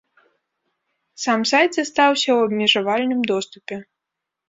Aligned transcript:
Сам 1.27 1.41
сайт 1.51 1.71
застаўся 1.81 2.25
ў 2.35 2.39
абмежавальным 2.51 3.21
доступе. 3.33 3.75